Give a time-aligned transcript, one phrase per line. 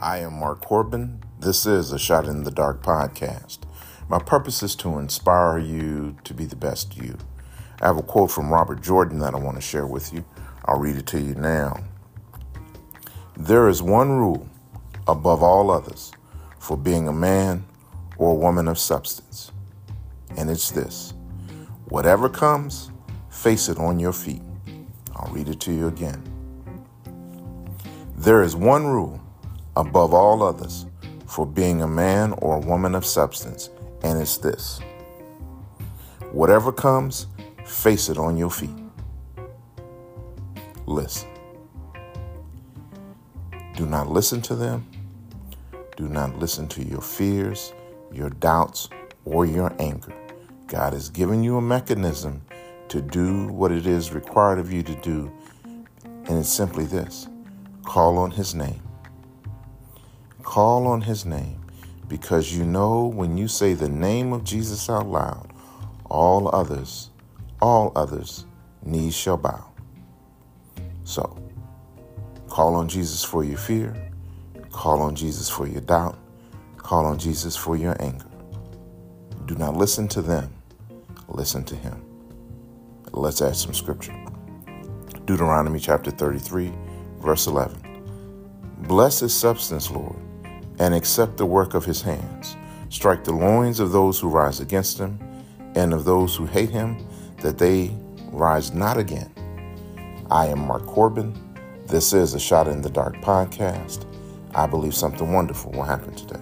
[0.00, 1.24] I am Mark Corbin.
[1.40, 3.58] This is a Shot in the Dark podcast.
[4.08, 7.18] My purpose is to inspire you to be the best you.
[7.82, 10.24] I have a quote from Robert Jordan that I want to share with you.
[10.66, 11.82] I'll read it to you now.
[13.36, 14.48] There is one rule
[15.08, 16.12] above all others
[16.60, 17.64] for being a man
[18.18, 19.50] or a woman of substance,
[20.36, 21.12] and it's this
[21.88, 22.92] whatever comes,
[23.30, 24.42] face it on your feet.
[25.16, 26.22] I'll read it to you again.
[28.16, 29.20] There is one rule
[29.78, 30.86] above all others
[31.26, 33.70] for being a man or a woman of substance,
[34.02, 34.80] and it's this
[36.32, 37.26] whatever comes,
[37.64, 38.76] face it on your feet.
[40.84, 41.28] Listen.
[43.76, 44.84] Do not listen to them.
[45.96, 47.72] Do not listen to your fears,
[48.12, 48.88] your doubts,
[49.24, 50.12] or your anger.
[50.66, 52.42] God has given you a mechanism
[52.88, 55.32] to do what it is required of you to do,
[56.04, 57.28] and it's simply this
[57.84, 58.87] call on His name.
[60.48, 61.60] Call on His name
[62.08, 65.52] because you know when you say the name of Jesus out loud,
[66.06, 67.10] all others,
[67.60, 68.46] all others'
[68.82, 69.70] knees shall bow.
[71.04, 71.36] So,
[72.48, 73.94] call on Jesus for your fear,
[74.72, 76.18] call on Jesus for your doubt,
[76.78, 78.30] call on Jesus for your anger.
[79.44, 80.50] Do not listen to them,
[81.28, 82.02] listen to Him.
[83.12, 84.18] Let's add some scripture.
[85.26, 86.72] Deuteronomy chapter 33,
[87.18, 87.82] verse 11.
[88.78, 90.16] Bless his substance, Lord,
[90.78, 92.56] and accept the work of his hands.
[92.88, 95.18] Strike the loins of those who rise against him,
[95.74, 96.96] and of those who hate him,
[97.42, 97.90] that they
[98.30, 99.30] rise not again.
[100.30, 101.34] I am Mark Corbin.
[101.86, 104.04] This is a Shot in the Dark podcast.
[104.54, 106.40] I believe something wonderful will happen today.